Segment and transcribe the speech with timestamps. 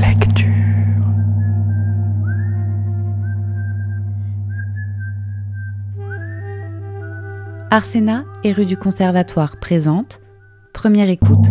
[0.00, 0.46] Lecture.
[7.70, 10.20] Arsena et rue du Conservatoire présente
[10.72, 11.46] Première écoute,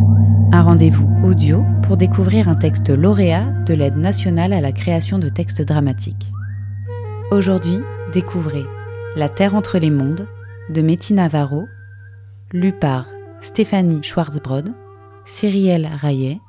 [0.52, 5.30] un rendez-vous audio pour découvrir un texte lauréat de l'aide nationale à la création de
[5.30, 6.32] textes dramatiques.
[7.32, 7.80] Aujourd'hui,
[8.14, 8.66] découvrez
[9.16, 10.28] La Terre entre les mondes
[10.70, 11.66] de Métis Navarro,
[12.54, 13.08] lu par
[13.42, 14.74] Stéphanie Schwarzbrod,
[15.26, 16.40] Cyrielle Rayet,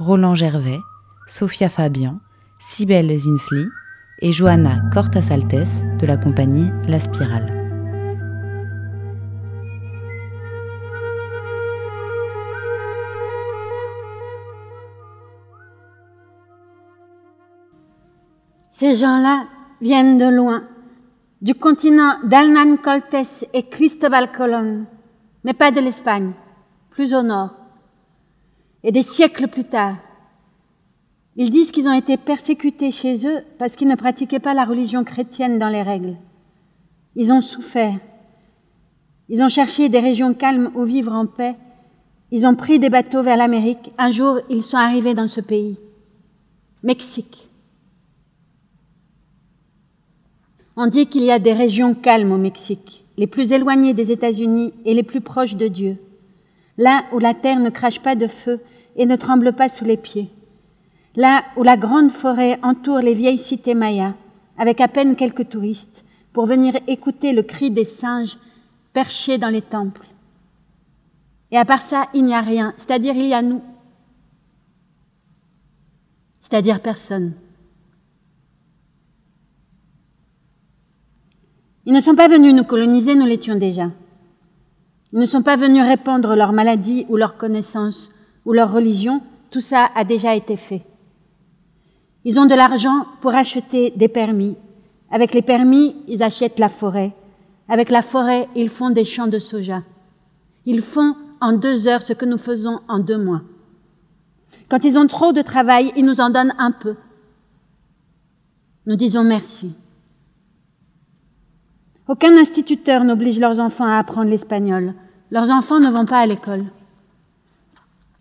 [0.00, 0.80] Roland Gervais,
[1.26, 2.20] Sophia Fabian,
[2.58, 3.66] Cybelle Zinsli
[4.22, 7.52] et Johanna Cortasaltes de la compagnie La Spirale.
[18.72, 19.44] Ces gens-là
[19.82, 20.62] viennent de loin,
[21.42, 24.86] du continent d'Alnan Coltes et Cristobal Colon,
[25.44, 26.32] mais pas de l'Espagne,
[26.88, 27.59] plus au nord.
[28.82, 29.96] Et des siècles plus tard,
[31.36, 35.04] ils disent qu'ils ont été persécutés chez eux parce qu'ils ne pratiquaient pas la religion
[35.04, 36.16] chrétienne dans les règles.
[37.16, 37.98] Ils ont souffert.
[39.28, 41.56] Ils ont cherché des régions calmes où vivre en paix.
[42.30, 43.92] Ils ont pris des bateaux vers l'Amérique.
[43.98, 45.78] Un jour, ils sont arrivés dans ce pays,
[46.82, 47.48] Mexique.
[50.76, 54.72] On dit qu'il y a des régions calmes au Mexique, les plus éloignées des États-Unis
[54.84, 55.96] et les plus proches de Dieu,
[56.78, 58.60] là où la terre ne crache pas de feu
[58.96, 60.30] et ne tremble pas sous les pieds,
[61.16, 64.14] là où la grande forêt entoure les vieilles cités mayas,
[64.58, 68.38] avec à peine quelques touristes, pour venir écouter le cri des singes
[68.92, 70.06] perchés dans les temples.
[71.50, 73.62] Et à part ça, il n'y a rien, c'est-à-dire il y a nous,
[76.40, 77.34] c'est-à-dire personne.
[81.86, 83.90] Ils ne sont pas venus nous coloniser, nous l'étions déjà.
[85.20, 88.10] Ne sont pas venus répandre leur maladie ou leur connaissance
[88.46, 90.80] ou leur religion, tout ça a déjà été fait.
[92.24, 94.56] Ils ont de l'argent pour acheter des permis.
[95.10, 97.12] Avec les permis, ils achètent la forêt.
[97.68, 99.82] Avec la forêt, ils font des champs de soja.
[100.64, 103.42] Ils font en deux heures ce que nous faisons en deux mois.
[104.70, 106.94] Quand ils ont trop de travail, ils nous en donnent un peu.
[108.86, 109.74] Nous disons merci.
[112.08, 114.94] Aucun instituteur n'oblige leurs enfants à apprendre l'espagnol.
[115.30, 116.66] Leurs enfants ne vont pas à l'école.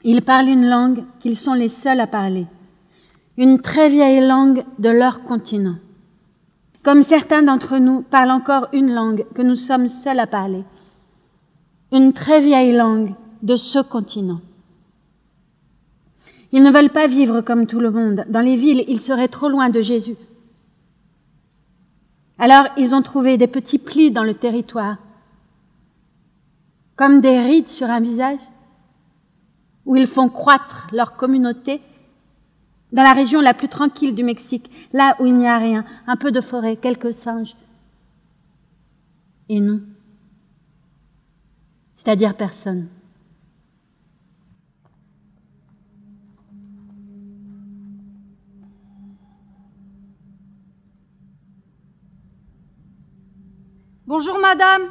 [0.04, 2.46] Ils parlent une langue qu'ils sont les seuls à parler,
[3.38, 5.76] une très vieille langue de leur continent.
[6.84, 10.64] Comme certains d'entre nous parlent encore une langue que nous sommes seuls à parler,
[11.92, 14.40] une très vieille langue de ce continent.
[16.52, 18.26] Ils ne veulent pas vivre comme tout le monde.
[18.30, 20.16] Dans les villes, ils seraient trop loin de Jésus.
[22.38, 24.98] Alors ils ont trouvé des petits plis dans le territoire,
[27.00, 28.42] comme des rides sur un visage,
[29.86, 31.80] où ils font croître leur communauté
[32.92, 36.18] dans la région la plus tranquille du Mexique, là où il n'y a rien, un
[36.18, 37.56] peu de forêt, quelques singes.
[39.48, 39.82] Et nous,
[41.96, 42.90] c'est-à-dire personne.
[54.06, 54.82] Bonjour madame.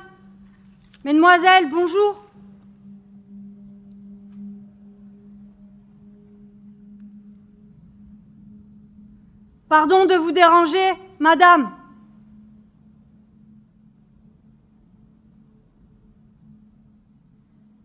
[1.09, 2.23] Mesdemoiselles, bonjour.
[9.71, 11.73] Pardon de vous déranger, madame.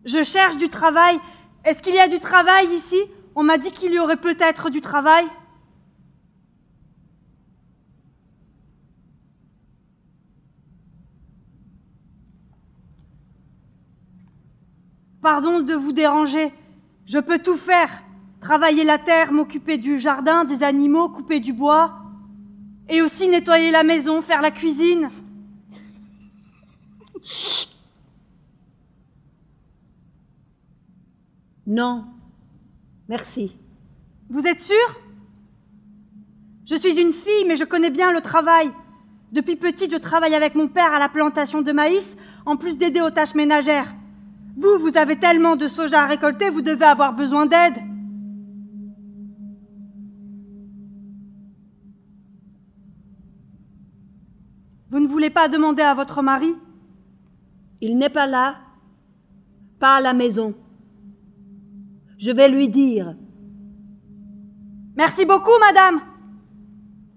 [0.04, 1.18] Je cherche du travail.
[1.64, 3.00] Est-ce qu'il y a du travail ici?
[3.34, 5.24] On m'a dit qu'il y aurait peut-être du travail.
[15.24, 16.52] Pardon de vous déranger.
[17.06, 18.02] Je peux tout faire.
[18.42, 21.94] Travailler la terre, m'occuper du jardin, des animaux, couper du bois.
[22.90, 25.08] Et aussi nettoyer la maison, faire la cuisine.
[31.66, 32.04] Non.
[33.08, 33.56] Merci.
[34.28, 35.00] Vous êtes sûr?
[36.66, 38.70] Je suis une fille, mais je connais bien le travail.
[39.32, 43.00] Depuis petite, je travaille avec mon père à la plantation de maïs, en plus d'aider
[43.00, 43.94] aux tâches ménagères.
[44.56, 47.74] Vous, vous avez tellement de soja à récolter, vous devez avoir besoin d'aide.
[54.90, 56.54] Vous ne voulez pas demander à votre mari?
[57.80, 58.58] Il n'est pas là,
[59.80, 60.54] pas à la maison.
[62.18, 63.16] Je vais lui dire.
[64.96, 66.00] Merci beaucoup, madame.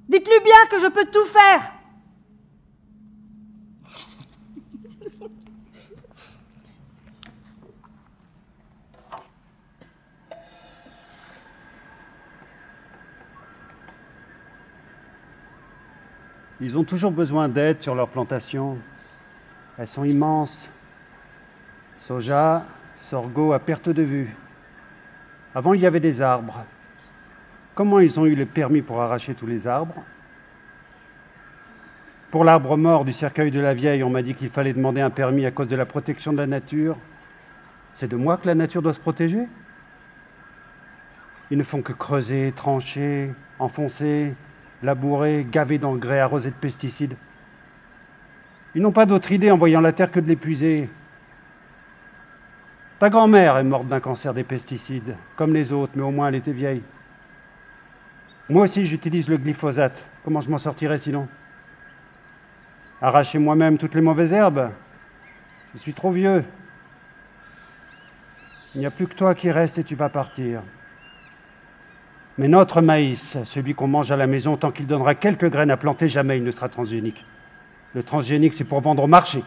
[0.09, 1.76] Dites-lui bien que je peux tout faire.
[16.59, 18.77] Ils ont toujours besoin d'aide sur leurs plantations.
[19.77, 20.69] Elles sont immenses.
[21.99, 22.65] Soja,
[22.97, 24.35] sorgho à perte de vue.
[25.53, 26.63] Avant, il y avait des arbres.
[27.75, 30.03] Comment ils ont eu le permis pour arracher tous les arbres?
[32.31, 35.11] Pour l'arbre mort du cercueil de la vieille, on m'a dit qu'il fallait demander un
[35.11, 36.97] permis à cause de la protection de la nature.
[37.95, 39.47] C'est de moi que la nature doit se protéger?
[41.49, 44.33] Ils ne font que creuser, trancher, enfoncer,
[44.83, 47.15] labourer, gaver d'engrais, arroser de pesticides.
[48.75, 50.89] Ils n'ont pas d'autre idée en voyant la terre que de l'épuiser.
[52.99, 56.35] Ta grand-mère est morte d'un cancer des pesticides, comme les autres, mais au moins elle
[56.35, 56.83] était vieille.
[58.49, 60.01] Moi aussi j'utilise le glyphosate.
[60.23, 61.27] Comment je m'en sortirais sinon?
[63.01, 64.71] Arracher moi-même toutes les mauvaises herbes
[65.73, 66.43] Je suis trop vieux.
[68.73, 70.61] Il n'y a plus que toi qui reste et tu vas partir.
[72.37, 75.77] Mais notre maïs, celui qu'on mange à la maison, tant qu'il donnera quelques graines à
[75.77, 77.25] planter, jamais il ne sera transgénique.
[77.95, 79.43] Le transgénique, c'est pour vendre au marché.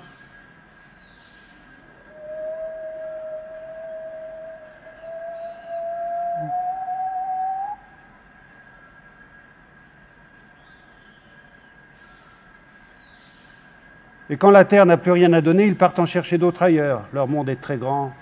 [14.30, 17.08] Et quand la Terre n'a plus rien à donner, ils partent en chercher d'autres ailleurs.
[17.12, 18.12] Leur monde est très grand.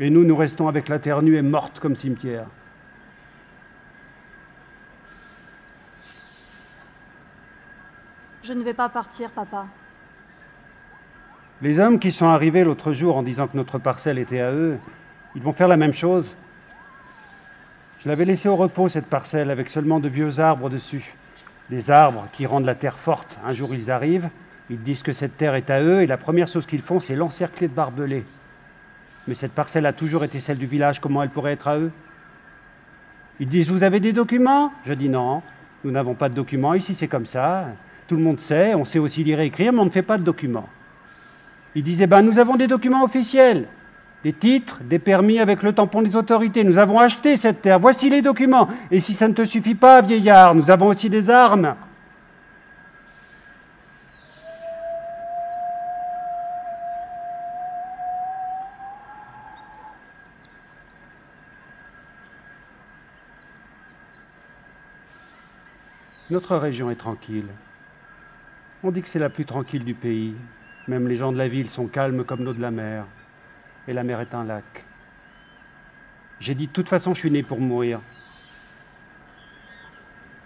[0.00, 2.46] Et nous, nous restons avec la Terre nue et morte comme cimetière.
[8.42, 9.66] Je ne vais pas partir, papa.
[11.60, 14.78] Les hommes qui sont arrivés l'autre jour en disant que notre parcelle était à eux,
[15.36, 16.34] ils vont faire la même chose.
[18.00, 21.14] Je l'avais laissée au repos, cette parcelle, avec seulement de vieux arbres dessus.
[21.70, 23.38] Des arbres qui rendent la terre forte.
[23.44, 24.28] Un jour, ils arrivent,
[24.70, 27.14] ils disent que cette terre est à eux, et la première chose qu'ils font, c'est
[27.14, 28.26] l'encercler de barbelés.
[29.28, 31.92] Mais cette parcelle a toujours été celle du village, comment elle pourrait être à eux?
[33.38, 34.72] Ils disent, vous avez des documents?
[34.84, 35.42] Je dis non,
[35.84, 37.66] nous n'avons pas de documents, ici c'est comme ça.
[38.08, 40.18] Tout le monde sait, on sait aussi lire et écrire, mais on ne fait pas
[40.18, 40.68] de documents.
[41.74, 43.66] Ils disaient, ben, nous avons des documents officiels,
[44.22, 46.64] des titres, des permis avec le tampon des autorités.
[46.64, 48.68] Nous avons acheté cette terre, voici les documents.
[48.90, 51.74] Et si ça ne te suffit pas, vieillard, nous avons aussi des armes.
[66.30, 67.48] Notre région est tranquille.
[68.84, 70.34] On dit que c'est la plus tranquille du pays.
[70.88, 73.04] Même les gens de la ville sont calmes comme l'eau de la mer.
[73.86, 74.84] Et la mer est un lac.
[76.40, 78.00] J'ai dit de toute façon, je suis né pour mourir.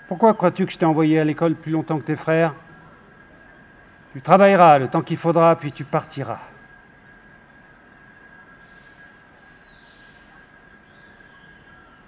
[0.08, 2.54] Pourquoi crois-tu que je t'ai envoyé à l'école plus longtemps que tes frères?
[4.12, 6.40] Tu travailleras le temps qu'il faudra, puis tu partiras.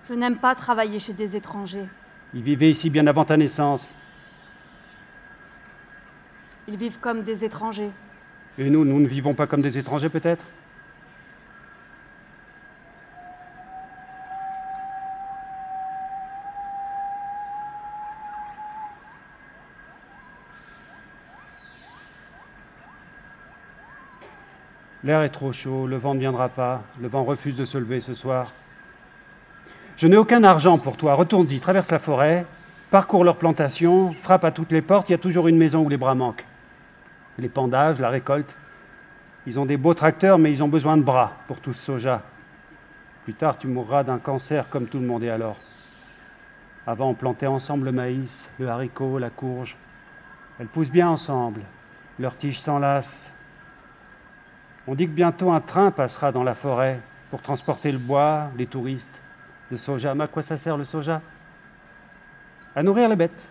[0.08, 1.86] Je n'aime pas travailler chez des étrangers.
[2.34, 3.94] Ils vivaient ici bien avant ta naissance.
[6.68, 7.90] Ils vivent comme des étrangers.
[8.58, 10.44] Et nous, nous ne vivons pas comme des étrangers peut-être?
[25.04, 28.00] L'air est trop chaud, le vent ne viendra pas, le vent refuse de se lever
[28.00, 28.52] ce soir.
[29.96, 32.44] Je n'ai aucun argent pour toi, retourne-y, traverse la forêt,
[32.90, 35.88] parcours leurs plantations, frappe à toutes les portes, il y a toujours une maison où
[35.88, 36.44] les bras manquent.
[37.38, 38.56] Les pendages, la récolte.
[39.46, 42.22] Ils ont des beaux tracteurs, mais ils ont besoin de bras pour tout ce soja.
[43.24, 45.56] Plus tard, tu mourras d'un cancer comme tout le monde est alors?
[46.86, 49.76] Avant, on plantait ensemble le maïs, le haricot, la courge.
[50.58, 51.62] Elles poussent bien ensemble.
[52.18, 53.32] Leurs tiges s'enlacent.
[54.86, 56.98] On dit que bientôt un train passera dans la forêt
[57.30, 59.20] pour transporter le bois, les touristes.
[59.70, 61.20] Le soja, mais à quoi ça sert le soja?
[62.74, 63.48] À nourrir les bêtes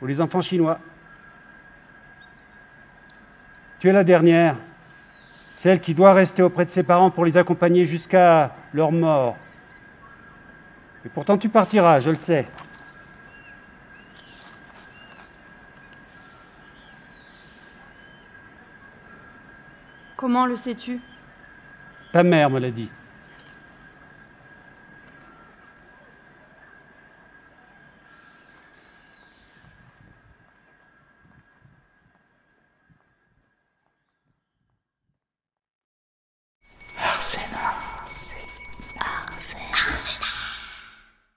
[0.00, 0.78] ou les enfants chinois.
[3.84, 4.56] Tu es la dernière,
[5.58, 9.36] celle qui doit rester auprès de ses parents pour les accompagner jusqu'à leur mort.
[11.04, 12.48] Et pourtant tu partiras, je le sais.
[20.16, 20.98] Comment le sais-tu?
[22.10, 22.88] Ta mère me l'a dit.